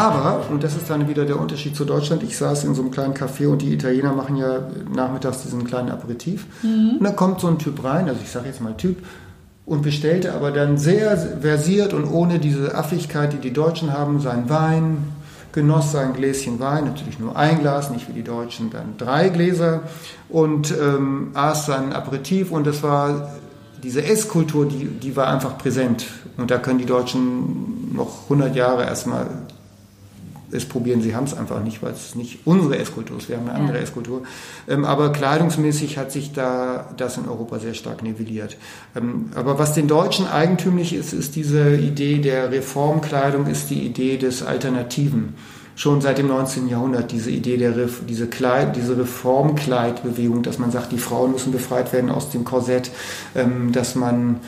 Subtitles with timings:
[0.00, 2.90] Aber, und das ist dann wieder der Unterschied zu Deutschland, ich saß in so einem
[2.90, 4.60] kleinen Café und die Italiener machen ja
[4.94, 6.46] nachmittags diesen kleinen Aperitif.
[6.62, 6.96] Mhm.
[6.98, 8.98] Und dann kommt so ein Typ rein, also ich sage jetzt mal Typ,
[9.66, 14.48] und bestellte aber dann sehr versiert und ohne diese Affigkeit, die die Deutschen haben, seinen
[14.48, 15.12] Wein,
[15.52, 19.82] genoss sein Gläschen Wein, natürlich nur ein Glas, nicht wie die Deutschen, dann drei Gläser
[20.28, 23.32] und ähm, aß sein Aperitif und das war
[23.82, 26.06] diese Esskultur, die, die war einfach präsent
[26.36, 29.26] und da können die Deutschen noch 100 Jahre erstmal
[30.52, 33.48] es probieren, sie haben es einfach nicht, weil es nicht unsere Esskultur ist, wir haben
[33.48, 33.82] eine andere ja.
[33.82, 34.22] Esskultur.
[34.68, 38.56] Ähm, aber kleidungsmäßig hat sich da das in Europa sehr stark nivelliert.
[38.96, 44.16] Ähm, aber was den Deutschen eigentümlich ist, ist diese Idee der Reformkleidung, ist die Idee
[44.16, 45.34] des Alternativen.
[45.76, 46.68] Schon seit dem 19.
[46.68, 47.72] Jahrhundert diese Idee der
[48.06, 52.90] diese, Kleid, diese Reformkleidbewegung, dass man sagt, die Frauen müssen befreit werden aus dem Korsett,
[53.34, 54.40] ähm, dass man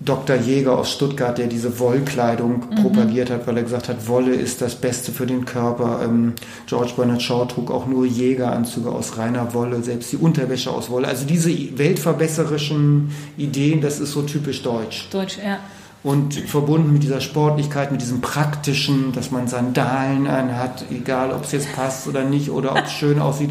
[0.00, 0.36] Dr.
[0.36, 2.82] Jäger aus Stuttgart, der diese Wollkleidung mhm.
[2.82, 6.00] propagiert hat, weil er gesagt hat, Wolle ist das Beste für den Körper.
[6.04, 6.34] Ähm,
[6.66, 11.08] George Bernard Shaw trug auch nur Jägeranzüge aus reiner Wolle, selbst die Unterwäsche aus Wolle.
[11.08, 15.08] Also diese weltverbesserischen Ideen, das ist so typisch deutsch.
[15.10, 15.58] Deutsch, ja.
[16.02, 21.52] Und verbunden mit dieser Sportlichkeit, mit diesem praktischen, dass man Sandalen anhat, egal ob es
[21.52, 23.50] jetzt passt oder nicht oder ob es schön aussieht.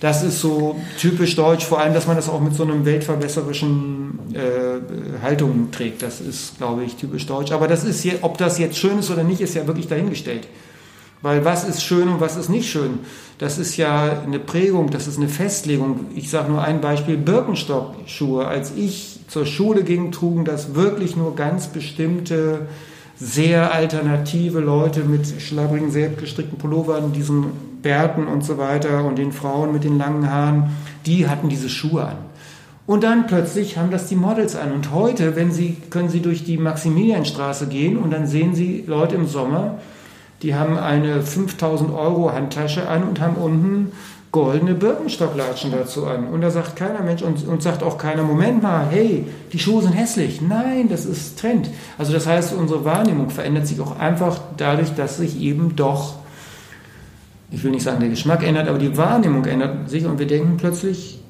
[0.00, 4.18] Das ist so typisch deutsch, vor allem, dass man das auch mit so einem weltverbesserischen
[4.34, 6.02] äh, Haltung trägt.
[6.02, 7.52] Das ist, glaube ich, typisch deutsch.
[7.52, 10.48] Aber das ist hier, ob das jetzt schön ist oder nicht, ist ja wirklich dahingestellt.
[11.22, 12.98] Weil was ist schön und was ist nicht schön?
[13.38, 16.06] Das ist ja eine Prägung, das ist eine Festlegung.
[16.14, 18.46] Ich sage nur ein Beispiel, Birkenstock-Schuhe.
[18.46, 22.68] Als ich zur Schule ging, trugen das wirklich nur ganz bestimmte
[23.16, 27.46] sehr alternative Leute mit schlabbrigen, selbst gestrickten Pullovern, diesen
[27.82, 30.70] Bärten und so weiter und den Frauen mit den langen Haaren,
[31.06, 32.16] die hatten diese Schuhe an.
[32.86, 34.72] Und dann plötzlich haben das die Models an.
[34.72, 39.14] Und heute, wenn sie, können Sie durch die Maximilianstraße gehen und dann sehen Sie Leute
[39.14, 39.78] im Sommer,
[40.42, 43.92] die haben eine 5000 Euro Handtasche an und haben unten
[44.34, 46.26] goldene Birkenstocklatschen dazu an.
[46.26, 49.80] Und da sagt keiner Mensch und, und sagt auch keiner, Moment mal, hey, die Schuhe
[49.80, 50.40] sind hässlich.
[50.40, 51.70] Nein, das ist Trend.
[51.98, 56.16] Also das heißt, unsere Wahrnehmung verändert sich auch einfach dadurch, dass sich eben doch,
[57.52, 60.56] ich will nicht sagen, der Geschmack ändert, aber die Wahrnehmung ändert sich und wir denken
[60.56, 61.20] plötzlich,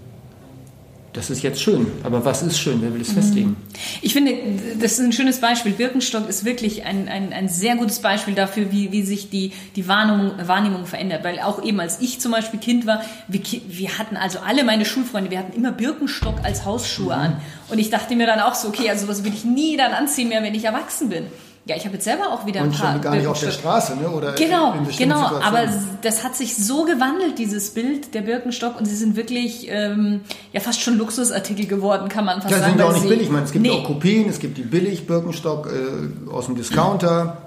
[1.15, 1.87] das ist jetzt schön.
[2.03, 2.83] Aber was ist schön?
[2.83, 3.15] Wer will es mhm.
[3.15, 3.57] festlegen?
[4.03, 4.35] Ich finde,
[4.81, 5.73] das ist ein schönes Beispiel.
[5.73, 9.87] Birkenstock ist wirklich ein, ein, ein sehr gutes Beispiel dafür, wie, wie sich die, die
[9.87, 11.23] Wahrnehmung, Wahrnehmung verändert.
[11.23, 14.85] Weil auch eben als ich zum Beispiel Kind war, wir, wir hatten also alle meine
[14.85, 17.23] Schulfreunde, wir hatten immer Birkenstock als Hausschuhe mhm.
[17.23, 17.41] an.
[17.71, 20.29] Und ich dachte mir dann auch so, okay, also was will ich nie dann anziehen
[20.29, 21.27] mehr, wenn ich erwachsen bin.
[21.67, 22.95] Ja, ich habe jetzt selber auch wieder ein und paar.
[22.95, 24.11] Und gar nicht auf der Straße, ne?
[24.11, 25.41] Oder genau, genau.
[25.41, 25.67] Aber
[26.03, 30.21] das hat sich so gewandelt, dieses Bild der Birkenstock, und sie sind wirklich ähm,
[30.53, 32.73] ja fast schon Luxusartikel geworden, kann man fast ja, sagen.
[32.73, 33.23] sind ja auch nicht billig.
[33.23, 33.71] Ich meine, es gibt nee.
[33.71, 37.44] auch Kopien, es gibt die billig Birkenstock äh, aus dem Discounter.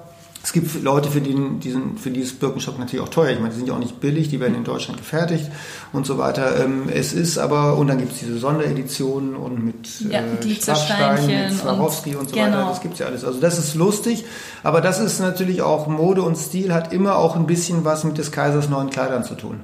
[0.47, 3.31] Es gibt Leute, für die, die sind, für die ist Birkenstock natürlich auch teuer.
[3.31, 5.51] Ich meine, die sind ja auch nicht billig, die werden in Deutschland gefertigt
[5.91, 6.63] und so weiter.
[6.63, 11.27] Ähm, es ist aber, und dann gibt es diese Sondereditionen und mit ja, äh, Strassstein,
[11.27, 12.59] mit Swarovski und, und, so genau.
[12.59, 12.69] weiter.
[12.69, 13.25] Das gibt es ja alles.
[13.25, 14.23] Also das ist lustig,
[14.63, 18.17] aber das ist natürlich auch Mode und Stil hat immer auch ein bisschen was mit
[18.17, 19.59] des Kaisers neuen Kleidern zu tun.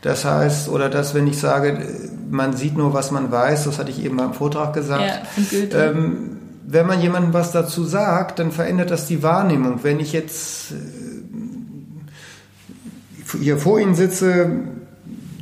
[0.00, 1.78] Das heißt, oder das, wenn ich sage,
[2.28, 5.22] man sieht nur, was man weiß, das hatte ich eben beim Vortrag gesagt.
[5.52, 9.80] Ja, ähm, wenn man jemandem was dazu sagt, dann verändert das die Wahrnehmung.
[9.82, 10.76] Wenn ich jetzt äh,
[13.38, 14.50] hier vor Ihnen sitze,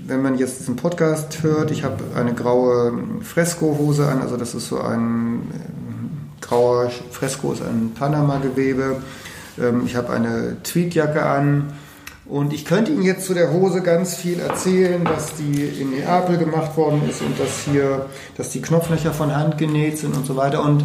[0.07, 2.93] wenn man jetzt diesen Podcast hört, ich habe eine graue
[3.23, 8.97] Fresko-Hose an, also das ist so ein äh, grauer Fresko, ist ein Panama-Gewebe.
[9.61, 11.73] Ähm, ich habe eine Tweedjacke an.
[12.31, 16.39] Und ich könnte Ihnen jetzt zu der Hose ganz viel erzählen, dass die in Neapel
[16.39, 20.37] gemacht worden ist und dass hier, dass die Knopflöcher von Hand genäht sind und so
[20.37, 20.85] weiter und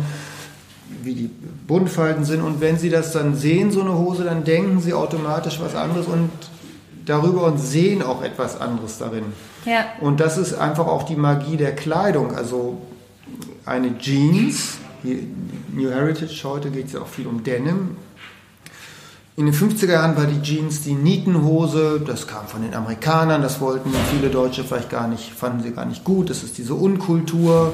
[1.03, 1.29] wie die
[1.67, 2.41] Bundfalten sind.
[2.41, 6.07] Und wenn Sie das dann sehen, so eine Hose, dann denken Sie automatisch was anderes
[6.07, 6.31] und
[7.05, 9.25] darüber und sehen auch etwas anderes darin.
[9.65, 9.85] Ja.
[10.01, 12.35] Und das ist einfach auch die Magie der Kleidung.
[12.35, 12.81] Also
[13.67, 17.97] eine Jeans, New Heritage, heute geht es ja auch viel um Denim,
[19.37, 23.59] in den 50er Jahren war die Jeans die Nietenhose, das kam von den Amerikanern, das
[23.59, 27.73] wollten viele Deutsche vielleicht gar nicht, fanden sie gar nicht gut, das ist diese Unkultur.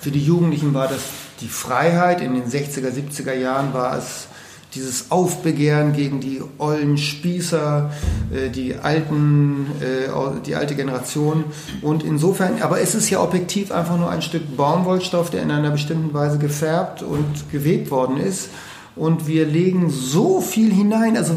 [0.00, 1.02] Für die Jugendlichen war das
[1.40, 4.26] die Freiheit, in den 60er, 70er Jahren war es
[4.74, 7.90] dieses Aufbegehren gegen die ollen Spießer,
[8.34, 10.08] äh, die alten, äh,
[10.44, 11.44] die alte Generation.
[11.82, 15.70] Und insofern, aber es ist ja objektiv einfach nur ein Stück Baumwollstoff, der in einer
[15.70, 18.50] bestimmten Weise gefärbt und gewebt worden ist
[18.96, 21.16] und wir legen so viel hinein.
[21.16, 21.34] Also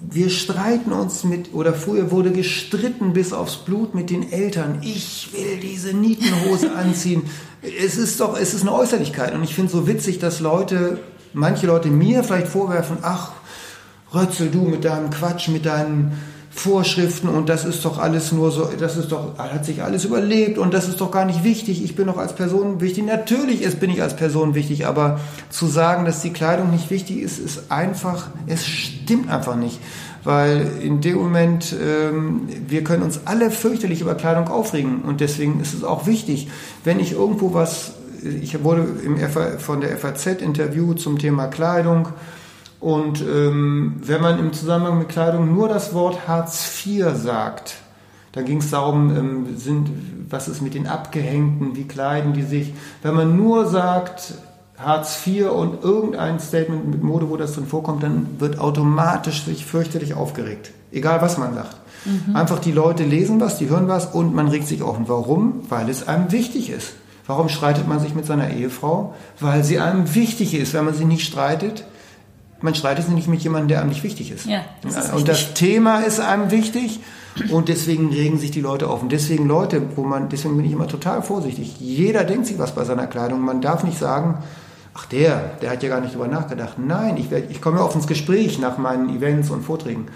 [0.00, 4.78] wir streiten uns mit, oder früher wurde gestritten bis aufs Blut mit den Eltern.
[4.82, 7.24] Ich will diese Nietenhose anziehen.
[7.62, 9.34] Es ist doch, es ist eine Äußerlichkeit.
[9.34, 11.00] Und ich finde es so witzig, dass Leute,
[11.32, 13.32] manche Leute mir vielleicht vorwerfen, ach,
[14.14, 16.12] Rötzel, du mit deinem Quatsch, mit deinen
[16.54, 20.58] Vorschriften und das ist doch alles nur so, das ist doch, hat sich alles überlebt
[20.58, 21.82] und das ist doch gar nicht wichtig.
[21.82, 23.04] Ich bin doch als Person wichtig.
[23.06, 25.18] Natürlich ist, bin ich als Person wichtig, aber
[25.48, 29.80] zu sagen, dass die Kleidung nicht wichtig ist, ist einfach, es stimmt einfach nicht.
[30.24, 35.58] Weil in dem Moment, ähm, wir können uns alle fürchterlich über Kleidung aufregen und deswegen
[35.60, 36.48] ist es auch wichtig,
[36.84, 39.18] wenn ich irgendwo was, ich wurde im
[39.58, 42.08] von der FAZ interviewt zum Thema Kleidung,
[42.82, 47.76] und ähm, wenn man im Zusammenhang mit Kleidung nur das Wort Hartz IV sagt,
[48.32, 49.88] dann ging es darum, ähm, sind,
[50.28, 52.74] was ist mit den Abgehängten, wie kleiden die sich.
[53.04, 54.34] Wenn man nur sagt
[54.76, 59.64] Hartz IV und irgendein Statement mit Mode, wo das drin vorkommt, dann wird automatisch sich
[59.64, 60.72] fürchterlich aufgeregt.
[60.90, 61.76] Egal was man sagt.
[62.04, 62.34] Mhm.
[62.34, 64.98] Einfach die Leute lesen was, die hören was und man regt sich auf.
[64.98, 65.60] Und warum?
[65.68, 66.94] Weil es einem wichtig ist.
[67.28, 69.14] Warum streitet man sich mit seiner Ehefrau?
[69.38, 70.74] Weil sie einem wichtig ist.
[70.74, 71.84] Wenn man sie nicht streitet,
[72.62, 74.46] man streitet sich nicht mit jemandem, der einem nicht wichtig ist.
[74.46, 77.00] Ja, das ist und das Thema ist einem wichtig
[77.50, 79.02] und deswegen regen sich die Leute auf.
[79.02, 81.76] Und deswegen Leute, wo man, deswegen bin ich immer total vorsichtig.
[81.80, 83.40] Jeder denkt sich was bei seiner Kleidung.
[83.40, 84.38] Man darf nicht sagen,
[84.94, 86.78] ach der, der hat ja gar nicht drüber nachgedacht.
[86.78, 90.06] Nein, ich, ich komme ja oft ins Gespräch nach meinen Events und Vorträgen.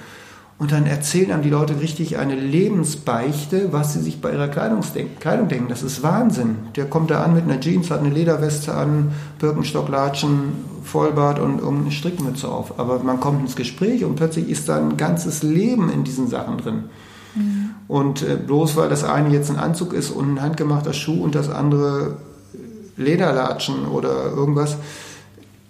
[0.59, 4.81] Und dann erzählen einem die Leute richtig eine Lebensbeichte, was sie sich bei ihrer Kleidung
[4.95, 5.69] denken.
[5.69, 6.57] Das ist Wahnsinn.
[6.77, 11.93] Der kommt da an mit einer Jeans, hat eine Lederweste an, Birkenstocklatschen, Vollbart und irgendeine
[11.93, 12.79] Strickmütze auf.
[12.79, 16.57] Aber man kommt ins Gespräch und plötzlich ist da ein ganzes Leben in diesen Sachen
[16.57, 16.85] drin.
[17.35, 17.71] Mhm.
[17.87, 21.35] Und äh, bloß weil das eine jetzt ein Anzug ist und ein handgemachter Schuh und
[21.35, 22.17] das andere
[22.97, 24.79] Lederlatschen oder irgendwas,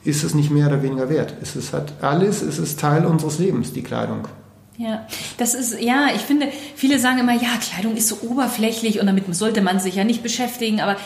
[0.05, 1.35] ist es nicht mehr oder weniger wert.
[1.43, 4.29] Es ist halt alles, es ist Teil unseres Lebens, die Kleidung.
[4.79, 5.07] Ja,
[5.39, 9.35] das ist, ja, ich finde, viele sagen immer, ja, Kleidung ist so oberflächlich und damit
[9.35, 10.97] sollte man sich ja nicht beschäftigen, aber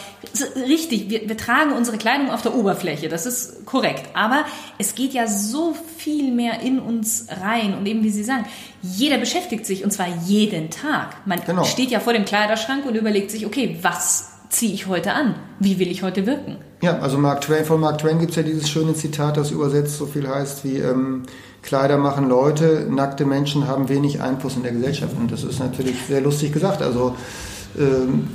[0.57, 4.09] richtig, wir, wir tragen unsere Kleidung auf der Oberfläche, das ist korrekt.
[4.15, 4.45] Aber
[4.79, 8.45] es geht ja so viel mehr in uns rein und eben, wie Sie sagen,
[8.83, 11.25] jeder beschäftigt sich und zwar jeden Tag.
[11.25, 11.63] Man genau.
[11.63, 15.37] steht ja vor dem Kleiderschrank und überlegt sich, okay, was ziehe ich heute an?
[15.61, 16.57] Wie will ich heute wirken?
[16.83, 19.99] Ja, also Mark Twain, von Mark Twain gibt es ja dieses schöne Zitat, das übersetzt
[19.99, 21.25] so viel heißt wie, ähm,
[21.63, 25.15] Kleider machen Leute, nackte Menschen haben wenig Einfluss in der Gesellschaft.
[25.17, 26.81] Und das ist natürlich sehr lustig gesagt.
[26.81, 27.15] Also
[27.79, 28.29] ähm,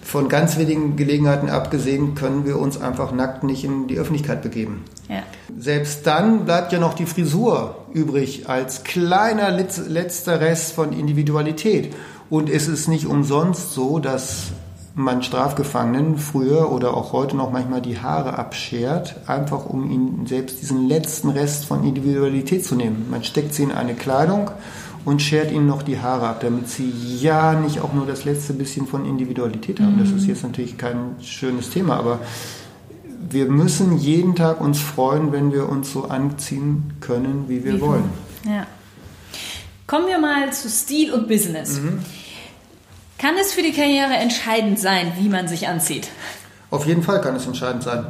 [0.00, 4.84] von ganz wenigen Gelegenheiten abgesehen können wir uns einfach nackt nicht in die Öffentlichkeit begeben.
[5.08, 5.22] Ja.
[5.58, 11.92] Selbst dann bleibt ja noch die Frisur übrig als kleiner letzter Rest von Individualität.
[12.30, 14.52] Und es ist nicht umsonst so, dass
[14.94, 20.60] man Strafgefangenen früher oder auch heute noch manchmal die Haare abschert, einfach um ihnen selbst
[20.60, 23.06] diesen letzten Rest von Individualität zu nehmen.
[23.10, 24.50] Man steckt sie in eine Kleidung
[25.04, 28.52] und schert ihnen noch die Haare ab, damit sie ja nicht auch nur das letzte
[28.52, 29.98] bisschen von Individualität haben.
[29.98, 30.28] Das ist mhm.
[30.28, 32.20] jetzt natürlich kein schönes Thema, aber
[33.30, 37.80] wir müssen jeden Tag uns freuen, wenn wir uns so anziehen können, wie wir wie
[37.80, 38.04] wollen.
[38.44, 38.66] Ja.
[39.86, 41.80] Kommen wir mal zu Stil und Business.
[41.80, 42.00] Mhm.
[43.22, 46.08] Kann es für die Karriere entscheidend sein, wie man sich anzieht?
[46.72, 48.06] Auf jeden Fall kann es entscheidend sein.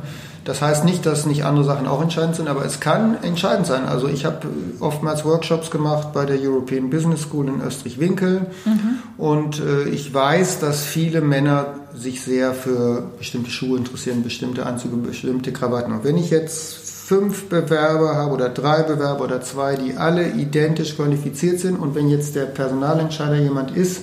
[0.46, 3.84] Das heißt nicht, dass nicht andere Sachen auch entscheidend sind, aber es kann entscheidend sein.
[3.84, 4.48] Also ich habe
[4.80, 8.98] oftmals Workshops gemacht bei der European Business School in Österreich-Winkel mhm.
[9.18, 14.96] und äh, ich weiß, dass viele Männer sich sehr für bestimmte Schuhe interessieren, bestimmte Anzüge,
[14.96, 15.92] bestimmte Krawatten.
[15.92, 20.96] Und wenn ich jetzt fünf Bewerber habe oder drei Bewerber oder zwei, die alle identisch
[20.96, 24.00] qualifiziert sind und wenn jetzt der Personalentscheider jemand ist,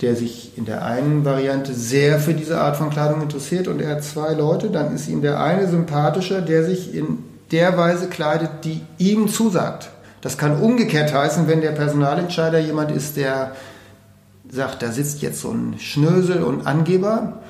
[0.00, 3.96] der sich in der einen Variante sehr für diese Art von Kleidung interessiert und er
[3.96, 7.18] hat zwei Leute, dann ist ihm der eine sympathischer, der sich in
[7.50, 9.90] der Weise kleidet, die ihm zusagt.
[10.20, 13.52] Das kann umgekehrt heißen, wenn der Personalentscheider jemand ist, der
[14.50, 17.40] sagt, da sitzt jetzt so ein Schnösel und Angeber,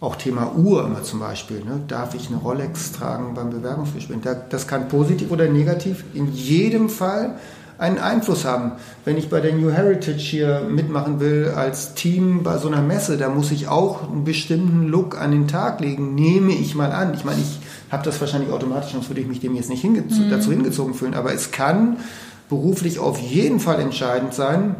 [0.00, 1.80] auch Thema Uhr immer zum Beispiel, ne?
[1.88, 4.18] darf ich eine Rolex tragen beim Bewerbungsgespräch?
[4.50, 7.36] Das kann positiv oder negativ in jedem Fall
[7.84, 8.72] einen Einfluss haben.
[9.04, 13.18] Wenn ich bei der New Heritage hier mitmachen will als Team bei so einer Messe,
[13.18, 17.12] da muss ich auch einen bestimmten Look an den Tag legen, nehme ich mal an.
[17.12, 17.58] Ich meine, ich
[17.90, 20.30] habe das wahrscheinlich automatisch, sonst würde ich mich dem jetzt nicht hinge mhm.
[20.30, 21.14] dazu hingezogen fühlen.
[21.14, 21.98] Aber es kann
[22.48, 24.76] beruflich auf jeden Fall entscheidend sein,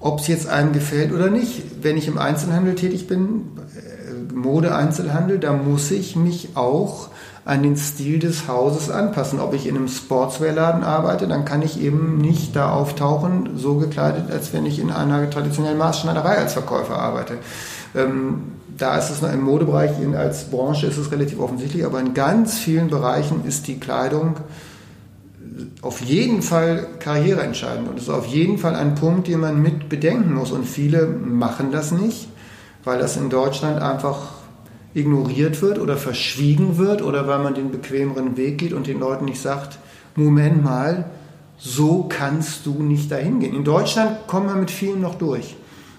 [0.00, 1.62] ob es jetzt einem gefällt oder nicht.
[1.80, 7.08] Wenn ich im Einzelhandel tätig bin, äh, Mode-Einzelhandel, da muss ich mich auch
[7.44, 9.40] an den Stil des Hauses anpassen.
[9.40, 14.30] Ob ich in einem Sportswear-Laden arbeite, dann kann ich eben nicht da auftauchen, so gekleidet,
[14.30, 17.38] als wenn ich in einer traditionellen Maßschneiderei als Verkäufer arbeite.
[17.94, 18.42] Ähm,
[18.78, 22.58] da ist es noch im Modebereich, als Branche ist es relativ offensichtlich, aber in ganz
[22.58, 24.36] vielen Bereichen ist die Kleidung
[25.82, 30.34] auf jeden Fall karriereentscheidend und ist auf jeden Fall ein Punkt, den man mit bedenken
[30.34, 30.50] muss.
[30.50, 32.28] Und viele machen das nicht,
[32.84, 34.41] weil das in Deutschland einfach
[34.94, 39.24] ignoriert wird oder verschwiegen wird oder weil man den bequemeren Weg geht und den Leuten
[39.24, 39.78] nicht sagt,
[40.14, 41.06] Moment mal,
[41.58, 43.54] so kannst du nicht dahin gehen.
[43.54, 45.56] In Deutschland kommen wir mit vielen noch durch,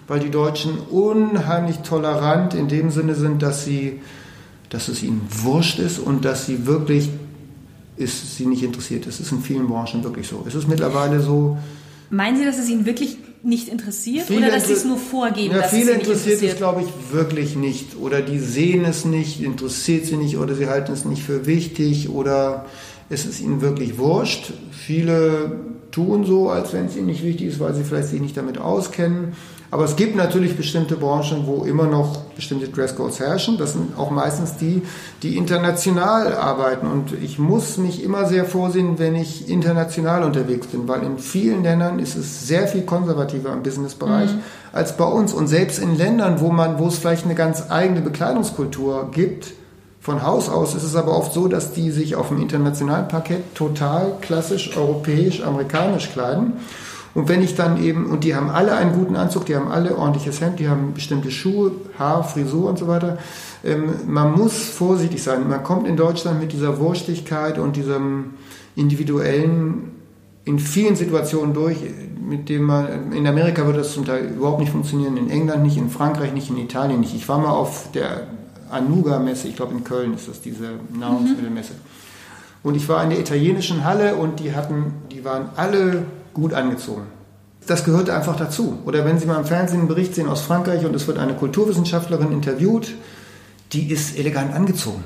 [0.08, 4.02] weil die Deutschen unheimlich tolerant in dem Sinne sind, dass sie,
[4.70, 7.10] dass es ihnen wurscht ist und dass sie wirklich
[7.96, 9.06] ist sie nicht interessiert.
[9.06, 10.44] Das ist in vielen Branchen wirklich so.
[10.48, 11.58] Es ist mittlerweile so.
[12.14, 15.56] Meinen Sie, dass es Ihnen wirklich nicht interessiert oder dass Sie es nur vorgeben?
[15.56, 17.98] Ja, viele es Sie nicht interessiert es, glaube ich, wirklich nicht.
[17.98, 22.10] Oder die sehen es nicht, interessiert sie nicht oder sie halten es nicht für wichtig
[22.10, 22.68] oder
[23.10, 24.54] es ist ihnen wirklich wurscht.
[24.72, 28.38] Viele tun so, als wenn es ihnen nicht wichtig ist, weil sie vielleicht sich nicht
[28.38, 29.34] damit auskennen.
[29.74, 33.58] Aber es gibt natürlich bestimmte Branchen, wo immer noch bestimmte Dresscodes herrschen.
[33.58, 34.84] Das sind auch meistens die,
[35.24, 36.86] die international arbeiten.
[36.86, 41.64] Und ich muss mich immer sehr vorsehen, wenn ich international unterwegs bin, weil in vielen
[41.64, 44.42] Ländern ist es sehr viel konservativer im Businessbereich mhm.
[44.74, 45.34] als bei uns.
[45.34, 49.54] Und selbst in Ländern, wo man, wo es vielleicht eine ganz eigene Bekleidungskultur gibt,
[50.02, 53.56] von Haus aus ist es aber oft so, dass die sich auf dem internationalen Parkett
[53.56, 56.60] total klassisch europäisch, amerikanisch kleiden.
[57.16, 59.98] Und wenn ich dann eben, und die haben alle einen guten Anzug, die haben alle
[59.98, 63.20] ordentliches Hemd, die haben bestimmte Schuhe, Haar, Frisur und so weiter.
[63.64, 65.48] Ähm, man muss vorsichtig sein.
[65.48, 68.32] Man kommt in Deutschland mit dieser Wurstigkeit und diesem
[68.76, 69.92] individuellen
[70.46, 71.78] in vielen Situationen durch,
[72.20, 75.78] mit dem man, in Amerika würde das zum Teil überhaupt nicht funktionieren, in England nicht,
[75.78, 77.16] in Frankreich nicht, in Italien nicht.
[77.16, 78.28] Ich war mal auf der
[78.70, 81.74] Anuga-Messe, ich glaube in Köln ist das diese Nahrungsmittelmesse.
[82.62, 87.04] Und ich war in der italienischen Halle und die hatten, die waren alle gut angezogen.
[87.68, 88.80] Das gehört einfach dazu.
[88.86, 91.34] Oder wenn Sie mal im Fernsehen einen Bericht sehen aus Frankreich und es wird eine
[91.34, 92.94] Kulturwissenschaftlerin interviewt,
[93.72, 95.04] die ist elegant angezogen.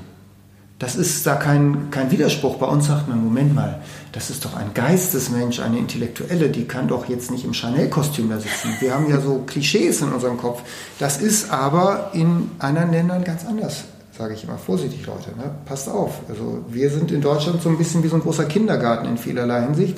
[0.79, 2.57] Das ist da kein, kein Widerspruch.
[2.57, 3.81] Bei uns sagt man, Moment mal,
[4.11, 8.39] das ist doch ein Geistesmensch, eine Intellektuelle, die kann doch jetzt nicht im Chanel-Kostüm da
[8.39, 8.69] sitzen.
[8.79, 10.61] Wir haben ja so Klischees in unserem Kopf.
[10.99, 14.59] Das ist aber in anderen Ländern ganz anders, sage ich immer.
[14.59, 15.49] Vorsichtig, Leute, ne?
[15.65, 16.19] passt auf.
[16.29, 19.63] Also wir sind in Deutschland so ein bisschen wie so ein großer Kindergarten in vielerlei
[19.63, 19.97] Hinsicht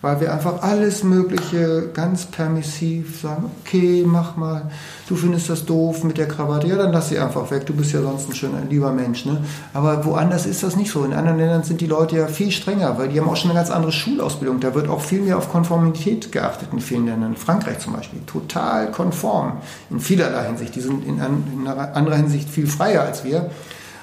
[0.00, 4.70] weil wir einfach alles Mögliche ganz permissiv sagen, okay, mach mal,
[5.08, 7.92] du findest das doof mit der Krawatte, ja, dann lass sie einfach weg, du bist
[7.92, 9.24] ja sonst ein schöner, lieber Mensch.
[9.24, 9.42] Ne?
[9.74, 11.04] Aber woanders ist das nicht so.
[11.04, 13.58] In anderen Ländern sind die Leute ja viel strenger, weil die haben auch schon eine
[13.58, 14.60] ganz andere Schulausbildung.
[14.60, 17.34] Da wird auch viel mehr auf Konformität geachtet in vielen Ländern.
[17.36, 19.58] Frankreich zum Beispiel, total konform
[19.90, 20.76] in vielerlei Hinsicht.
[20.76, 23.50] Die sind in, in anderer Hinsicht viel freier als wir.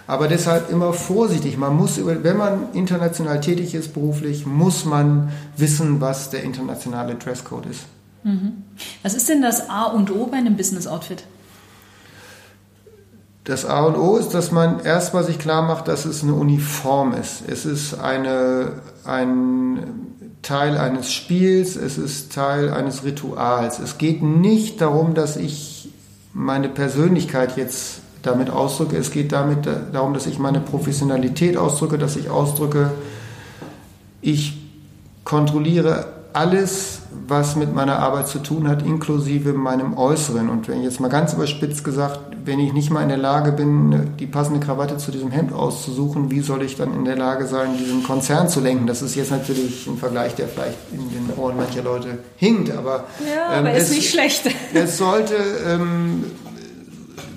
[0.07, 1.57] Aber deshalb immer vorsichtig.
[1.57, 7.65] Man muss, wenn man international tätig ist beruflich, muss man wissen, was der internationale Dresscode
[7.67, 7.81] ist.
[8.23, 8.63] Mhm.
[9.01, 11.23] Was ist denn das A und O bei einem Business Outfit?
[13.45, 17.13] Das A und O ist, dass man erstmal sich klar macht, dass es eine Uniform
[17.13, 17.43] ist.
[17.47, 23.79] Es ist eine, ein Teil eines Spiels, es ist Teil eines Rituals.
[23.79, 25.89] Es geht nicht darum, dass ich
[26.33, 28.97] meine Persönlichkeit jetzt damit ausdrücke.
[28.97, 32.91] Es geht damit darum, dass ich meine Professionalität ausdrücke, dass ich ausdrücke,
[34.21, 34.57] ich
[35.23, 40.49] kontrolliere alles, was mit meiner Arbeit zu tun hat, inklusive meinem Äußeren.
[40.49, 44.11] Und wenn jetzt mal ganz überspitzt gesagt, wenn ich nicht mal in der Lage bin,
[44.19, 47.77] die passende Krawatte zu diesem Hemd auszusuchen, wie soll ich dann in der Lage sein,
[47.77, 48.85] diesen Konzern zu lenken?
[48.85, 53.05] Das ist jetzt natürlich ein Vergleich, der vielleicht in den Ohren mancher Leute hinkt, aber,
[53.25, 54.49] ja, aber ähm, ist es, nicht schlecht.
[54.73, 56.25] Es sollte ähm,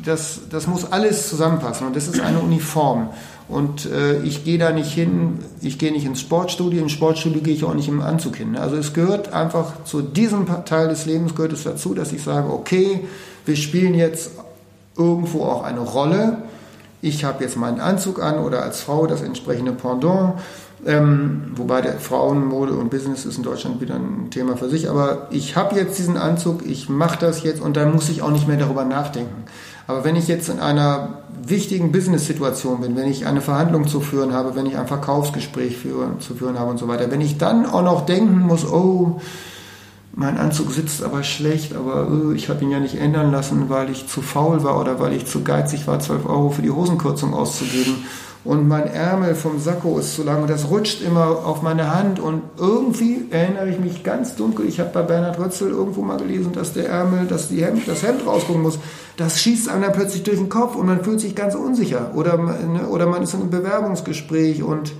[0.09, 3.11] das, das muss alles zusammenpassen und das ist eine Uniform.
[3.49, 7.55] Und äh, ich gehe da nicht hin, ich gehe nicht ins Sportstudio, im Sportstudio gehe
[7.55, 8.57] ich auch nicht im Anzug hin.
[8.57, 12.53] Also es gehört einfach zu diesem Teil des Lebens gehört es dazu, dass ich sage,
[12.53, 13.01] okay,
[13.47, 14.33] wir spielen jetzt
[14.97, 16.43] irgendwo auch eine Rolle.
[17.01, 20.35] Ich habe jetzt meinen Anzug an oder als Frau das entsprechende Pendant.
[20.87, 24.89] Ähm, wobei der Frauenmode und Business ist in Deutschland wieder ein Thema für sich.
[24.89, 28.31] Aber ich habe jetzt diesen Anzug, ich mache das jetzt und dann muss ich auch
[28.31, 29.45] nicht mehr darüber nachdenken.
[29.89, 34.35] Aber wenn ich jetzt in einer wichtigen Business-Situation bin, wenn ich eine Verhandlung zu führen
[34.35, 37.65] habe, wenn ich ein Verkaufsgespräch führen, zu führen habe und so weiter, wenn ich dann
[37.65, 39.19] auch noch denken muss, oh,
[40.15, 43.89] mein Anzug sitzt aber schlecht, aber oh, ich habe ihn ja nicht ändern lassen, weil
[43.89, 47.33] ich zu faul war oder weil ich zu geizig war, 12 Euro für die Hosenkürzung
[47.33, 48.05] auszugeben
[48.45, 52.21] und mein Ärmel vom Sakko ist zu lang und das rutscht immer auf meine Hand
[52.21, 56.53] und irgendwie erinnere ich mich ganz dunkel, ich habe bei Bernhard Rötzel irgendwo mal gelesen,
[56.53, 58.79] dass der Ärmel, dass die Hemd, das Hemd rausgucken muss.
[59.17, 62.13] Das schießt einem dann plötzlich durch den Kopf und man fühlt sich ganz unsicher.
[62.15, 64.93] Oder, ne, oder man ist in einem Bewerbungsgespräch und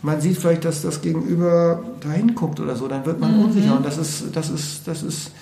[0.00, 3.44] man sieht vielleicht, dass das Gegenüber da hinguckt oder so, dann wird man mhm.
[3.44, 3.76] unsicher.
[3.76, 5.32] Und das ist, das ist, das ist,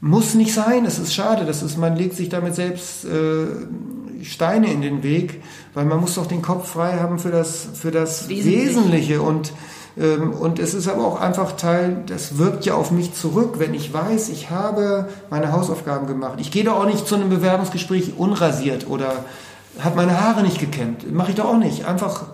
[0.00, 3.46] muss nicht sein, es ist schade, das ist, man legt sich damit selbst äh,
[4.22, 5.42] Steine in den Weg,
[5.74, 9.52] weil man muss doch den Kopf frei haben für das, für das Wesentliche, Wesentliche und
[9.98, 13.74] ähm, und es ist aber auch einfach Teil, das wirkt ja auf mich zurück, wenn
[13.74, 16.34] ich weiß, ich habe meine Hausaufgaben gemacht.
[16.38, 19.24] Ich gehe doch auch nicht zu einem Bewerbungsgespräch unrasiert oder
[19.78, 21.12] habe meine Haare nicht gekämmt.
[21.12, 21.84] Mache ich doch auch nicht.
[21.84, 22.24] Einfach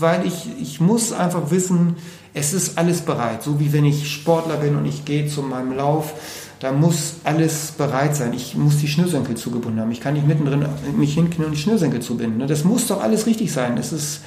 [0.00, 1.96] weil ich, ich muss einfach wissen,
[2.34, 3.42] es ist alles bereit.
[3.42, 6.14] So wie wenn ich Sportler bin und ich gehe zu meinem Lauf,
[6.60, 8.32] da muss alles bereit sein.
[8.32, 9.92] Ich muss die Schnürsenkel zugebunden haben.
[9.92, 12.46] Ich kann nicht mittendrin mich hinknien und die Schnürsenkel zubinden.
[12.48, 13.78] Das muss doch alles richtig sein.
[13.78, 14.22] Es ist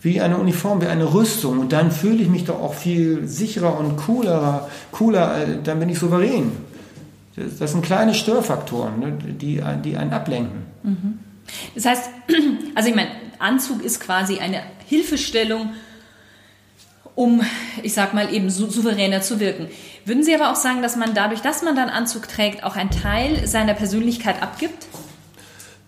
[0.00, 1.58] wie eine Uniform, wie eine Rüstung.
[1.58, 5.88] Und dann fühle ich mich doch auch viel sicherer und cooler, cooler, äh, dann bin
[5.88, 6.52] ich souverän.
[7.36, 10.64] Das sind kleine Störfaktoren, ne, die, die einen ablenken.
[10.82, 11.18] Mhm.
[11.74, 12.10] Das heißt,
[12.74, 15.70] also ich meine, Anzug ist quasi eine Hilfestellung,
[17.14, 17.42] um,
[17.82, 19.68] ich sag mal, eben souveräner zu wirken.
[20.04, 22.90] Würden Sie aber auch sagen, dass man dadurch, dass man dann Anzug trägt, auch einen
[22.90, 24.86] Teil seiner Persönlichkeit abgibt?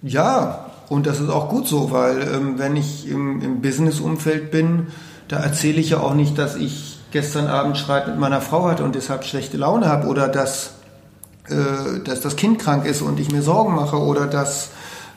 [0.02, 4.88] Ja, und das ist auch gut so, weil ähm, wenn ich im, im Business-Umfeld bin,
[5.28, 8.84] da erzähle ich ja auch nicht, dass ich gestern Abend Streit mit meiner Frau hatte
[8.84, 10.74] und deshalb schlechte Laune habe oder dass,
[11.48, 14.70] äh, dass das Kind krank ist und ich mir Sorgen mache oder dass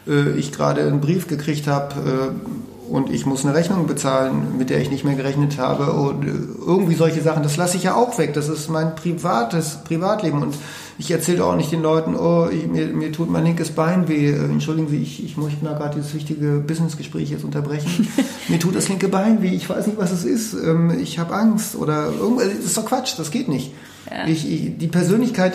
[0.08, 4.70] äh, ich gerade einen Brief gekriegt habe äh, und ich muss eine Rechnung bezahlen, mit
[4.70, 6.32] der ich nicht mehr gerechnet habe und äh,
[6.66, 8.34] irgendwie solche Sachen, das lasse ich ja auch weg.
[8.34, 10.56] Das ist mein privates Privatleben und
[11.00, 14.32] ich erzähle auch nicht den Leuten, oh, ich, mir, mir tut mein linkes Bein weh.
[14.32, 18.08] Entschuldigen Sie, ich, ich möchte mal gerade dieses wichtige Businessgespräch jetzt unterbrechen.
[18.48, 20.54] mir tut das linke Bein weh, ich weiß nicht, was es ist.
[20.54, 22.48] Ähm, ich habe Angst oder irgendwas.
[22.48, 23.74] Das ist doch Quatsch, das geht nicht.
[24.10, 24.26] Ja.
[24.28, 24.44] Ich,
[24.78, 25.54] die Persönlichkeit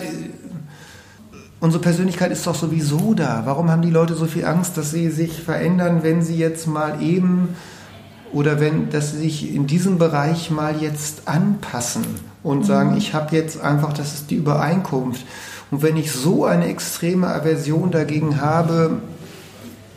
[1.63, 3.43] unsere Persönlichkeit ist doch sowieso da.
[3.45, 7.01] Warum haben die Leute so viel Angst, dass sie sich verändern, wenn sie jetzt mal
[7.01, 7.55] eben
[8.33, 12.03] oder wenn, dass sie sich in diesem Bereich mal jetzt anpassen
[12.43, 12.63] und mhm.
[12.63, 15.25] sagen, ich habe jetzt einfach, das ist die Übereinkunft.
[15.71, 18.97] Und wenn ich so eine extreme Aversion dagegen habe,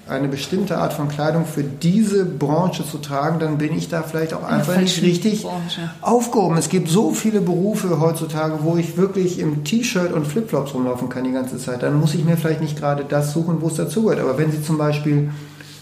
[0.09, 4.35] eine bestimmte Art von Kleidung für diese Branche zu tragen, dann bin ich da vielleicht
[4.35, 5.91] auch einfach nicht richtig Branche.
[6.01, 6.57] aufgehoben.
[6.57, 11.25] Es gibt so viele Berufe heutzutage, wo ich wirklich im T-Shirt und Flipflops rumlaufen kann
[11.25, 11.83] die ganze Zeit.
[11.83, 14.21] Dann muss ich mir vielleicht nicht gerade das suchen, wo es dazugehört.
[14.21, 15.31] Aber wenn Sie zum Beispiel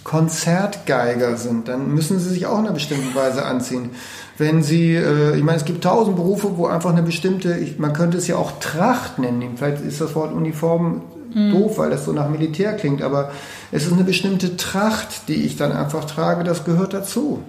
[0.05, 3.91] Konzertgeiger sind, dann müssen Sie sich auch in einer bestimmten Weise anziehen.
[4.39, 7.93] Wenn Sie, äh, ich meine, es gibt tausend Berufe, wo einfach eine bestimmte, ich, man
[7.93, 9.57] könnte es ja auch Tracht nennen.
[9.57, 11.03] Vielleicht ist das Wort Uniform
[11.35, 11.53] hm.
[11.53, 13.31] doof, weil das so nach Militär klingt, aber
[13.71, 17.43] es ist eine bestimmte Tracht, die ich dann einfach trage, das gehört dazu.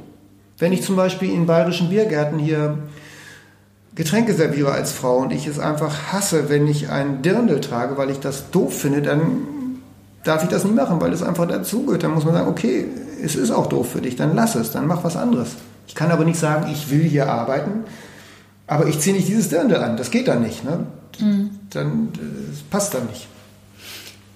[0.57, 2.77] Wenn ich zum Beispiel in bayerischen Biergärten hier
[3.95, 8.09] Getränke serviere als Frau und ich es einfach hasse, wenn ich ein Dirndl trage, weil
[8.09, 9.47] ich das doof finde, dann
[10.25, 12.03] darf ich das nicht machen, weil es einfach dazugehört.
[12.03, 12.87] Dann muss man sagen, okay,
[13.23, 15.55] es ist auch doof für dich, dann lass es, dann mach was anderes.
[15.87, 17.85] Ich kann aber nicht sagen, ich will hier arbeiten,
[18.67, 19.95] aber ich ziehe nicht dieses Dirndl an.
[19.95, 20.63] Das geht dann nicht.
[20.63, 20.87] Ne?
[21.19, 21.51] Mhm.
[21.69, 23.27] Dann das passt dann nicht.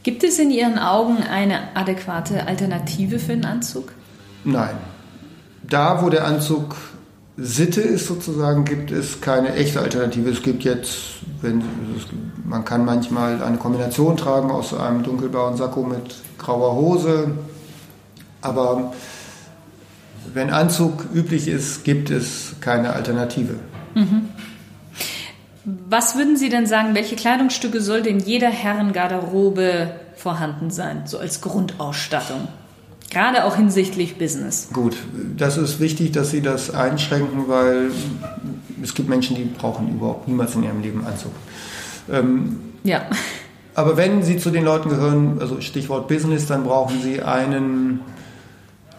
[0.03, 3.93] Gibt es in Ihren Augen eine adäquate Alternative für einen Anzug?
[4.43, 4.75] Nein.
[5.67, 6.75] Da, wo der Anzug
[7.41, 10.29] Sitte ist sozusagen, gibt es keine echte Alternative.
[10.29, 10.97] Es gibt jetzt,
[11.41, 11.63] wenn,
[12.43, 17.31] man kann manchmal eine Kombination tragen aus einem dunkelblauen Sakko mit grauer Hose,
[18.41, 18.93] aber
[20.33, 23.55] wenn Anzug üblich ist, gibt es keine Alternative.
[23.95, 24.29] Mhm.
[25.65, 31.41] Was würden Sie denn sagen, welche Kleidungsstücke sollte in jeder Herrengarderobe vorhanden sein, so als
[31.41, 32.47] Grundausstattung?
[33.09, 34.69] Gerade auch hinsichtlich Business.
[34.71, 34.95] Gut,
[35.35, 37.91] das ist wichtig, dass Sie das einschränken, weil
[38.83, 41.31] es gibt Menschen, die brauchen überhaupt niemals in ihrem Leben Anzug.
[42.11, 43.01] Ähm, ja.
[43.73, 48.01] Aber wenn Sie zu den Leuten gehören, also Stichwort Business, dann brauchen Sie einen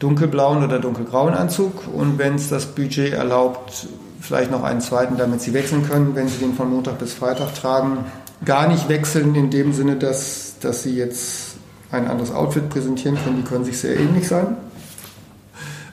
[0.01, 3.87] dunkelblauen oder dunkelgrauen Anzug und wenn es das Budget erlaubt,
[4.31, 7.53] vielleicht noch einen zweiten, damit sie wechseln können, wenn sie den von Montag bis Freitag
[7.53, 8.05] tragen.
[8.45, 11.57] Gar nicht wechseln in dem Sinne, dass, dass sie jetzt
[11.91, 14.57] ein anderes Outfit präsentieren können, die können sich sehr ähnlich sein.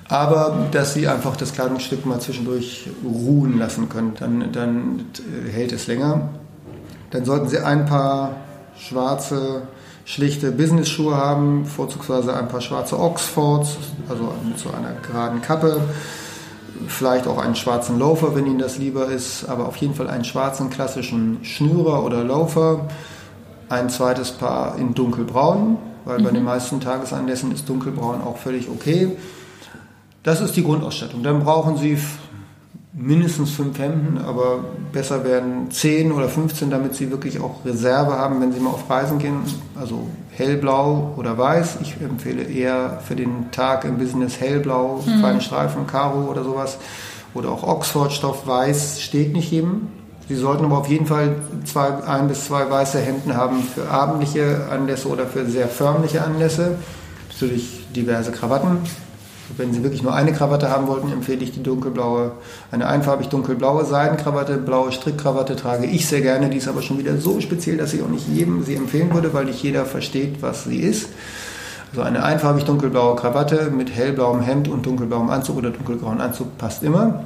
[0.07, 5.05] Aber dass sie einfach das Kleidungsstück mal zwischendurch ruhen lassen können, dann, dann
[5.51, 6.29] hält es länger.
[7.09, 8.35] Dann sollten sie ein paar
[8.77, 9.63] schwarze,
[10.05, 15.81] schlichte Business-Schuhe haben, vorzugsweise ein paar schwarze Oxfords, also mit so einer geraden Kappe
[16.87, 20.23] vielleicht auch einen schwarzen Loafer, wenn Ihnen das lieber ist, aber auf jeden Fall einen
[20.23, 22.87] schwarzen klassischen Schnürer oder Loafer.
[23.69, 26.23] Ein zweites Paar in dunkelbraun, weil mhm.
[26.23, 29.17] bei den meisten Tagesanlässen ist dunkelbraun auch völlig okay.
[30.23, 31.23] Das ist die Grundausstattung.
[31.23, 31.97] Dann brauchen Sie
[32.99, 38.41] mindestens fünf Hemden, aber besser werden zehn oder 15, damit Sie wirklich auch Reserve haben,
[38.41, 39.41] wenn Sie mal auf Reisen gehen.
[39.79, 41.77] Also hellblau oder weiß.
[41.81, 45.21] Ich empfehle eher für den Tag im Business hellblau, mhm.
[45.21, 46.79] feine Streifen, Karo oder sowas.
[47.35, 49.89] Oder auch Oxford-Stoff, weiß steht nicht jedem.
[50.27, 54.67] Sie sollten aber auf jeden Fall zwei, ein bis zwei weiße Hemden haben für abendliche
[54.71, 56.75] Anlässe oder für sehr förmliche Anlässe.
[57.29, 58.79] Natürlich diverse Krawatten,
[59.55, 62.31] wenn Sie wirklich nur eine Krawatte haben wollten, empfehle ich die dunkelblaue,
[62.71, 66.49] eine einfarbig dunkelblaue Seidenkrawatte, blaue Strickkrawatte trage ich sehr gerne.
[66.49, 69.33] Die ist aber schon wieder so speziell, dass ich auch nicht jedem sie empfehlen würde,
[69.33, 71.09] weil nicht jeder versteht, was sie ist.
[71.93, 76.83] So eine einfarbig dunkelblaue Krawatte mit hellblauem Hemd und dunkelblauem Anzug oder dunkelgrauen Anzug passt
[76.83, 77.23] immer.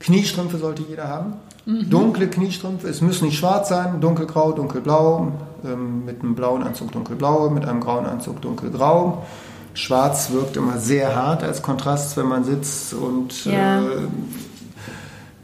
[0.00, 1.34] Kniestrümpfe sollte jeder haben.
[1.66, 1.90] Mhm.
[1.90, 5.28] Dunkle Kniestrümpfe, es müssen nicht schwarz sein, dunkelgrau, dunkelblau,
[5.64, 9.24] ähm, mit einem blauen Anzug dunkelblau, mit einem grauen Anzug dunkelgrau.
[9.74, 13.80] Schwarz wirkt immer sehr hart als Kontrast, wenn man sitzt und ja.
[13.80, 13.84] äh,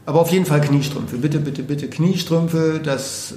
[0.09, 1.17] aber auf jeden Fall Kniestrümpfe.
[1.17, 2.81] Bitte, bitte, bitte Kniestrümpfe.
[2.83, 3.35] Das,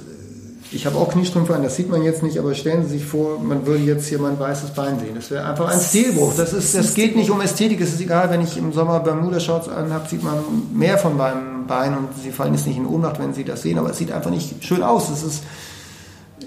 [0.71, 3.37] ich habe auch Kniestrümpfe an, das sieht man jetzt nicht, aber stellen Sie sich vor,
[3.39, 5.13] man würde jetzt hier mein weißes Bein sehen.
[5.13, 6.33] Das wäre einfach ein Stilbruch.
[6.35, 7.79] Das, ist, das geht nicht um Ästhetik.
[7.79, 10.37] Es ist egal, wenn ich im Sommer Bermuda-Shorts anhabe, sieht man
[10.73, 13.77] mehr von meinem Bein und Sie fallen jetzt nicht in Ohnmacht, wenn Sie das sehen,
[13.77, 15.11] aber es sieht einfach nicht schön aus.
[15.11, 15.43] Es ist,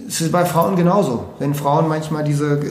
[0.08, 1.26] es ist bei Frauen genauso.
[1.38, 2.64] Wenn Frauen manchmal diese äh,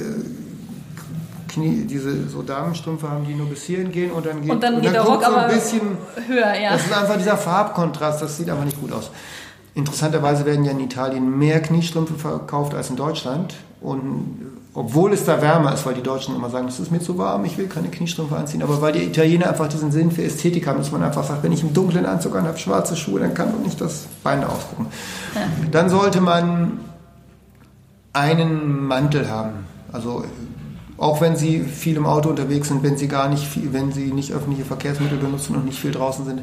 [1.56, 4.76] Knie, diese so Damenstrümpfe haben, die nur bis hierhin gehen und dann geht, und dann
[4.76, 5.82] und geht dann der Rock so ein aber bisschen
[6.28, 6.72] höher, ja.
[6.74, 9.10] Das ist einfach dieser Farbkontrast, das sieht einfach nicht gut aus.
[9.74, 13.56] Interessanterweise werden ja in Italien mehr Kniestrümpfe verkauft als in Deutschland.
[13.82, 17.18] Und obwohl es da wärmer ist, weil die Deutschen immer sagen, es ist mir zu
[17.18, 20.68] warm, ich will keine Kniestrümpfe anziehen, aber weil die Italiener einfach diesen Sinn für Ästhetik
[20.68, 23.52] haben, dass man einfach sagt, wenn ich einen dunklen Anzug anhabe, schwarze Schuhe, dann kann
[23.52, 24.88] doch nicht das Bein ausgucken.
[25.34, 25.42] Ja.
[25.72, 26.80] Dann sollte man
[28.14, 29.66] einen Mantel haben.
[29.92, 30.24] Also
[30.98, 34.14] auch wenn sie viel im Auto unterwegs sind, wenn sie gar nicht viel, wenn sie
[34.14, 36.42] nicht öffentliche Verkehrsmittel benutzen und nicht viel draußen sind.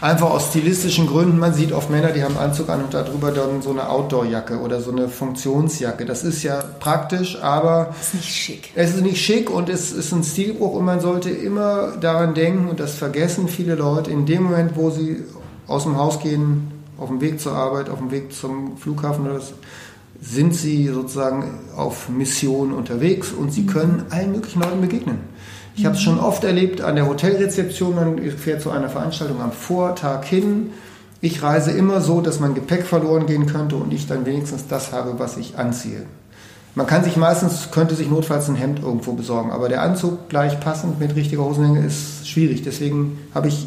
[0.00, 1.38] Einfach aus stilistischen Gründen.
[1.38, 4.82] Man sieht oft Männer, die haben Anzug an und darüber dann so eine Outdoor-Jacke oder
[4.82, 6.04] so eine Funktionsjacke.
[6.04, 7.94] Das ist ja praktisch, aber.
[7.98, 8.70] Es ist nicht schick.
[8.74, 12.68] Es ist nicht schick und es ist ein Stilbruch und man sollte immer daran denken
[12.68, 15.22] und das vergessen viele Leute in dem Moment, wo sie
[15.66, 19.40] aus dem Haus gehen, auf dem Weg zur Arbeit, auf dem Weg zum Flughafen oder
[19.40, 19.54] so,
[20.24, 25.18] sind sie sozusagen auf Mission unterwegs und sie können allen möglichen Leuten begegnen.
[25.76, 29.52] Ich habe es schon oft erlebt an der Hotelrezeption, man fährt zu einer Veranstaltung am
[29.52, 30.70] Vortag hin.
[31.20, 34.92] Ich reise immer so, dass mein Gepäck verloren gehen könnte und ich dann wenigstens das
[34.92, 36.06] habe, was ich anziehe.
[36.74, 40.58] Man kann sich meistens, könnte sich notfalls ein Hemd irgendwo besorgen, aber der Anzug gleich
[40.58, 42.62] passend mit richtiger Hosenlänge ist schwierig.
[42.62, 43.66] Deswegen habe ich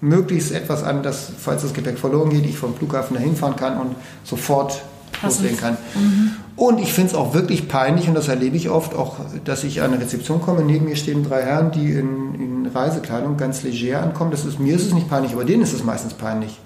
[0.00, 3.78] möglichst etwas an, dass, falls das Gepäck verloren geht, ich vom Flughafen dahin fahren kann
[3.80, 4.82] und sofort
[5.22, 5.76] loslegen kann.
[5.94, 6.32] Mhm.
[6.56, 9.80] Und ich finde es auch wirklich peinlich, und das erlebe ich oft, auch, dass ich
[9.80, 14.02] an eine Rezeption komme, neben mir stehen drei Herren, die in, in Reisekleidung ganz leger
[14.02, 14.30] ankommen.
[14.30, 16.60] Das ist, mir ist es nicht peinlich, aber denen ist es meistens peinlich.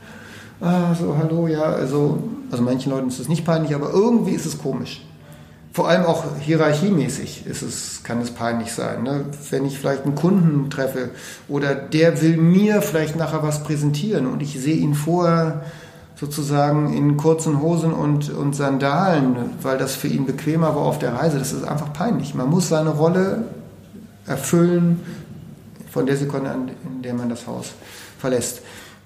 [0.61, 2.19] Ah, so, hallo, ja, also,
[2.51, 5.03] also manchen Leuten ist es nicht peinlich, aber irgendwie ist es komisch.
[5.73, 9.03] Vor allem auch hierarchiemäßig ist es, kann es peinlich sein.
[9.03, 9.27] Ne?
[9.51, 11.11] Wenn ich vielleicht einen Kunden treffe
[11.49, 15.64] oder der will mir vielleicht nachher was präsentieren und ich sehe ihn vorher
[16.19, 21.15] sozusagen in kurzen Hosen und, und Sandalen, weil das für ihn bequemer war auf der
[21.15, 21.39] Reise.
[21.39, 22.35] Das ist einfach peinlich.
[22.35, 23.45] Man muss seine Rolle
[24.27, 25.01] erfüllen
[25.91, 27.73] von der Sekunde an, in der man das Haus
[28.19, 28.63] verlässt.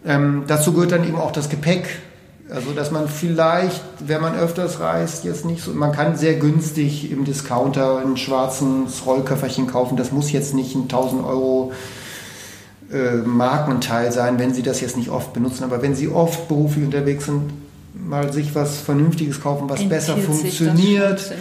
[0.06, 2.00] Ähm, dazu gehört dann eben auch das Gepäck.
[2.48, 7.10] Also, dass man vielleicht, wenn man öfters reist, jetzt nicht so, man kann sehr günstig
[7.12, 9.96] im Discounter ein schwarzes Rollköfferchen kaufen.
[9.96, 11.99] Das muss jetzt nicht ein 1000 Euro äh,
[13.24, 15.64] Markenteil sein, wenn Sie das jetzt nicht oft benutzen.
[15.64, 17.52] Aber wenn Sie oft beruflich unterwegs sind,
[17.94, 21.32] mal sich was Vernünftiges kaufen, was Empfiehlt besser funktioniert.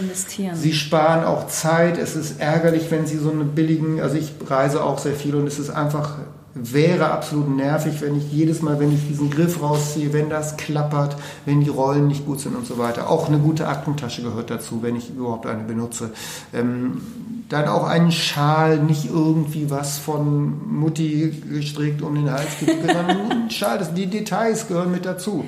[0.54, 1.98] Sie sparen auch Zeit.
[1.98, 5.46] Es ist ärgerlich, wenn Sie so eine billigen, also ich reise auch sehr viel und
[5.46, 6.18] es ist einfach
[6.54, 11.16] wäre absolut nervig, wenn ich jedes Mal, wenn ich diesen Griff rausziehe, wenn das klappert,
[11.44, 13.08] wenn die Rollen nicht gut sind und so weiter.
[13.08, 16.10] Auch eine gute Aktentasche gehört dazu, wenn ich überhaupt eine benutze.
[16.52, 17.00] Ähm,
[17.48, 23.50] dann auch einen Schal, nicht irgendwie was von Mutti gestrickt um den Hals sondern ein
[23.50, 25.44] Schal, das, die Details gehören mit dazu.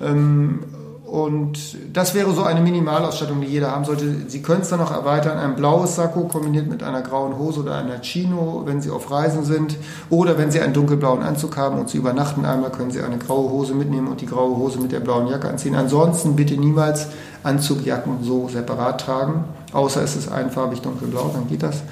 [0.00, 0.60] Ähm,
[1.12, 4.06] und das wäre so eine Minimalausstattung, die jeder haben sollte.
[4.28, 5.36] Sie können es dann noch erweitern.
[5.36, 9.44] Ein blaues Sakko kombiniert mit einer grauen Hose oder einer Chino, wenn Sie auf Reisen
[9.44, 9.76] sind.
[10.08, 13.50] Oder wenn Sie einen dunkelblauen Anzug haben und Sie übernachten einmal, können Sie eine graue
[13.50, 15.74] Hose mitnehmen und die graue Hose mit der blauen Jacke anziehen.
[15.74, 17.08] Ansonsten bitte niemals
[17.42, 19.44] Anzugjacken so separat tragen.
[19.74, 21.82] Außer es ist einfarbig dunkelblau, dann geht das.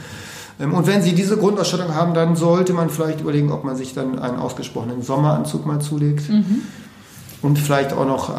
[0.58, 3.92] Ähm, und wenn Sie diese Grundausstattung haben, dann sollte man vielleicht überlegen, ob man sich
[3.92, 6.30] dann einen ausgesprochenen Sommeranzug mal zulegt.
[6.30, 6.62] Mhm
[7.42, 8.36] und vielleicht auch noch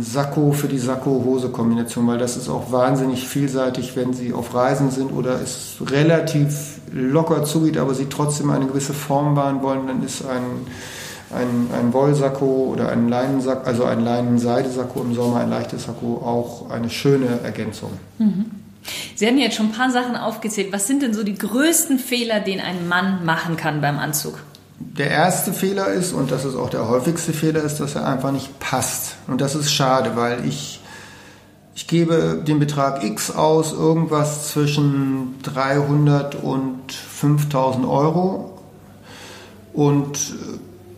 [0.00, 5.12] Sakko für die Sakko-Hose-Kombination, weil das ist auch wahnsinnig vielseitig, wenn Sie auf Reisen sind
[5.12, 10.24] oder es relativ locker zugeht, aber Sie trotzdem eine gewisse Form wahren wollen, dann ist
[10.24, 10.42] ein,
[11.34, 16.70] ein, ein Wollsakko oder ein Leinensakko, also ein Leinen-Seidesakko im Sommer, ein leichtes Sakko auch
[16.70, 17.90] eine schöne Ergänzung.
[18.18, 18.46] Mhm.
[19.14, 20.72] Sie haben jetzt schon ein paar Sachen aufgezählt.
[20.72, 24.40] Was sind denn so die größten Fehler, den ein Mann machen kann beim Anzug?
[24.98, 28.32] Der erste Fehler ist, und das ist auch der häufigste Fehler, ist, dass er einfach
[28.32, 29.16] nicht passt.
[29.26, 30.80] Und das ist schade, weil ich,
[31.74, 38.58] ich gebe den Betrag X aus, irgendwas zwischen 300 und 5000 Euro.
[39.72, 40.34] Und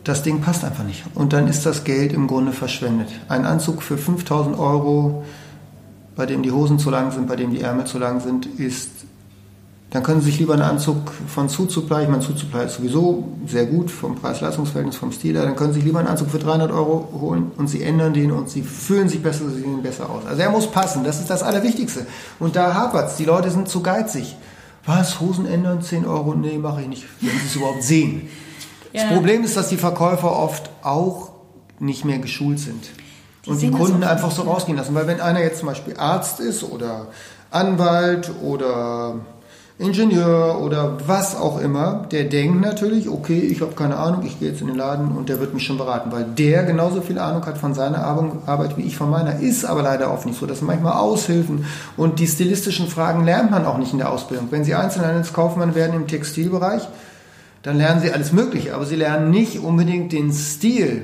[0.03, 1.05] das Ding passt einfach nicht.
[1.14, 3.09] Und dann ist das Geld im Grunde verschwendet.
[3.29, 5.25] Ein Anzug für 5000 Euro
[6.16, 8.90] bei dem die Hosen zu lang sind, bei dem die Ärmel zu lang sind, ist,
[9.94, 13.64] dann können Sie sich lieber einen Anzug von Zuzupply, ich meine Zuzupply ist sowieso sehr
[13.64, 16.72] gut vom Preis-Leistungs-Verhältnis, vom Stil her, dann können Sie sich lieber einen Anzug für 300
[16.72, 20.26] Euro holen und Sie ändern den und Sie fühlen sich besser, Sie sehen besser aus.
[20.26, 22.09] Also er muss passen, das ist das Allerwichtigste.
[22.40, 24.35] Und da hapert es, die Leute sind zu geizig.
[24.85, 26.35] Was, Hosen ändern, 10 Euro?
[26.35, 28.28] Nee, mache ich nicht, wenn Sie es überhaupt sehen.
[28.92, 29.04] Ja.
[29.04, 31.30] Das Problem ist, dass die Verkäufer oft auch
[31.78, 32.90] nicht mehr geschult sind.
[33.46, 34.92] Die und die Kunden einfach so rausgehen lassen.
[34.96, 37.07] Weil wenn einer jetzt zum Beispiel Arzt ist oder
[37.52, 39.20] Anwalt oder
[39.76, 44.50] Ingenieur oder was auch immer, der denkt natürlich, okay, ich habe keine Ahnung, ich gehe
[44.50, 47.44] jetzt in den Laden und der wird mich schon beraten, weil der genauso viel Ahnung
[47.44, 50.46] hat von seiner Arbeit wie ich von meiner, ist aber leider oft nicht so.
[50.46, 54.46] Das sind manchmal Aushilfen und die stilistischen Fragen lernt man auch nicht in der Ausbildung.
[54.52, 56.82] Wenn Sie Einzelhandelskaufmann werden im Textilbereich,
[57.64, 61.02] dann lernen Sie alles Mögliche, aber Sie lernen nicht unbedingt den Stil.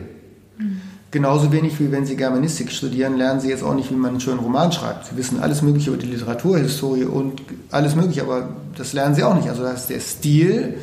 [1.12, 4.20] Genauso wenig wie wenn Sie Germanistik studieren, lernen Sie jetzt auch nicht, wie man einen
[4.20, 5.06] schönen Roman schreibt.
[5.06, 7.42] Sie wissen alles Mögliche über die Literaturhistorie und
[7.72, 9.48] alles Mögliche, aber das lernen Sie auch nicht.
[9.48, 10.78] Also das, der Stil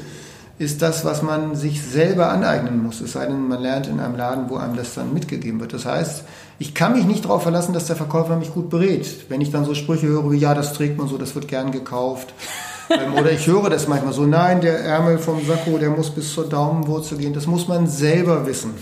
[0.60, 3.00] ist das, was man sich selber aneignen muss.
[3.00, 5.72] Es sei denn, man lernt in einem Laden, wo einem das dann mitgegeben wird.
[5.72, 6.24] Das heißt,
[6.60, 9.30] ich kann mich nicht darauf verlassen, dass der Verkäufer mich gut berät.
[9.30, 11.72] Wenn ich dann so Sprüche höre wie, ja, das trägt man so, das wird gern
[11.72, 12.34] gekauft.
[12.90, 16.34] Ähm, oder ich höre das manchmal so, nein, der Ärmel vom Sakko, der muss bis
[16.34, 17.34] zur Daumenwurzel gehen.
[17.34, 18.76] Das muss man selber wissen.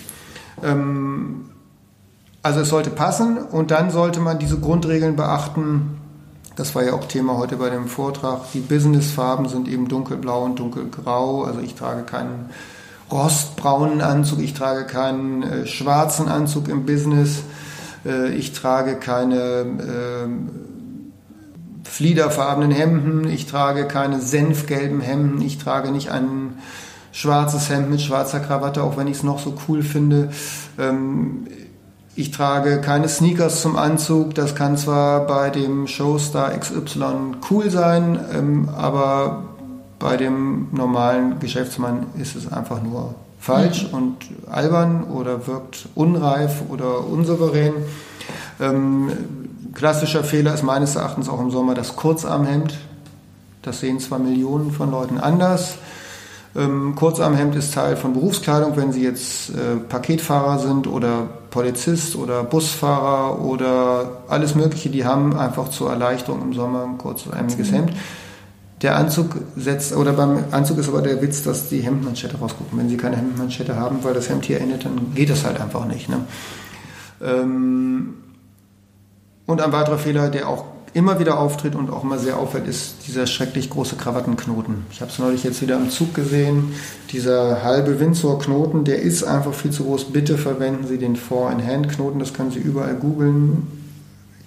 [0.63, 1.49] Ähm,
[2.41, 5.97] also es sollte passen und dann sollte man diese Grundregeln beachten.
[6.55, 8.51] Das war ja auch Thema heute bei dem Vortrag.
[8.53, 11.43] Die Businessfarben sind eben dunkelblau und dunkelgrau.
[11.43, 12.51] Also ich trage keinen
[13.11, 17.43] rostbraunen Anzug, ich trage keinen äh, schwarzen Anzug im Business,
[18.05, 20.27] äh, ich trage keine äh,
[21.83, 26.57] fliederfarbenen Hemden, ich trage keine senfgelben Hemden, ich trage nicht einen
[27.15, 30.31] schwarzes Hemd mit schwarzer Krawatte, auch wenn ich es noch so cool finde.
[30.77, 31.47] Ähm,
[32.13, 34.35] ich trage keine Sneakers zum Anzug.
[34.35, 39.43] Das kann zwar bei dem Showstar XY cool sein, ähm, aber
[39.97, 43.97] bei dem normalen Geschäftsmann ist es einfach nur falsch mhm.
[43.97, 44.17] und
[44.51, 47.75] albern oder wirkt unreif oder unsouverän.
[48.59, 49.09] Ähm,
[49.73, 52.77] klassischer Fehler ist meines Erachtens auch im Sommer das Kurzarmhemd.
[53.61, 55.77] Das sehen zwar Millionen von Leuten anders.
[56.55, 62.43] Ähm, Kurzarmhemd ist Teil von Berufskleidung, wenn Sie jetzt äh, Paketfahrer sind oder Polizist oder
[62.43, 67.91] Busfahrer oder alles Mögliche, die haben einfach zur Erleichterung im Sommer ein kurzärmeliges Hemd.
[68.81, 72.77] Der Anzug setzt, oder beim Anzug ist aber der Witz, dass die Hemdmanschette rausgucken.
[72.77, 75.85] Wenn Sie keine Hemdmanschette haben, weil das Hemd hier endet, dann geht das halt einfach
[75.85, 76.09] nicht.
[76.09, 76.19] Ne?
[77.21, 78.15] Ähm,
[79.45, 80.65] und ein weiterer Fehler, der auch
[80.95, 84.85] immer wieder auftritt und auch immer sehr auffällt, ist dieser schrecklich große Krawattenknoten.
[84.91, 86.71] Ich habe es neulich jetzt wieder im Zug gesehen.
[87.11, 90.13] Dieser halbe Windsor-Knoten, der ist einfach viel zu groß.
[90.13, 92.19] Bitte verwenden Sie den Four-in-Hand-Knoten.
[92.19, 93.67] Das können Sie überall googeln.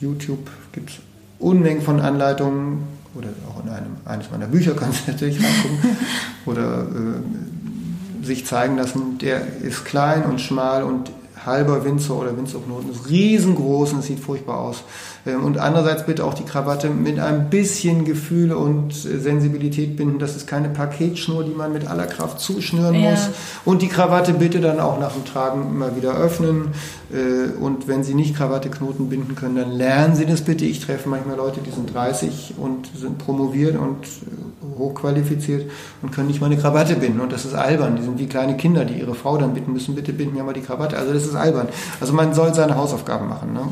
[0.01, 0.97] YouTube gibt es
[1.39, 2.85] Unmengen von Anleitungen.
[3.15, 5.97] Oder auch in einem, eines meiner Bücher können Sie natürlich reingucken.
[6.47, 9.19] Oder äh, sich zeigen lassen.
[9.19, 11.11] Der ist klein und schmal und
[11.45, 14.85] halber Windsor oder Windsor-Knoten ist riesengroß und sieht furchtbar aus.
[15.27, 20.19] Ähm, und andererseits bitte auch die Krawatte mit ein bisschen Gefühl und äh, Sensibilität binden.
[20.19, 23.11] Das ist keine Paketschnur, die man mit aller Kraft zuschnüren ja.
[23.11, 23.29] muss.
[23.65, 26.73] Und die Krawatte bitte dann auch nach dem Tragen immer wieder öffnen.
[27.13, 30.65] Äh, und wenn Sie nicht Krawatteknoten binden können, dann lernen Sie das bitte.
[30.65, 35.71] Ich treffe manchmal Leute, die sind 30 und sind promoviert und äh, hochqualifiziert
[36.03, 37.21] und können nicht mal eine Krawatte binden.
[37.21, 37.97] Und das ist albern.
[37.97, 40.55] Die sind wie kleine Kinder, die ihre Frau dann bitten müssen, bitte binden ja mal
[40.55, 40.97] die Krawatte.
[40.97, 41.69] Also das ist albern.
[42.01, 43.53] Also man soll seine Hausaufgaben machen.
[43.53, 43.63] Ne?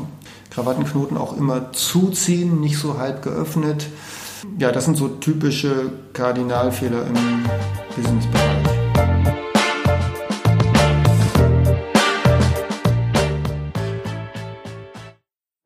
[0.49, 3.87] Krawattenknoten auch immer zuziehen, nicht so halb geöffnet.
[4.59, 7.15] Ja, das sind so typische Kardinalfehler im
[7.95, 9.36] Businessbereich.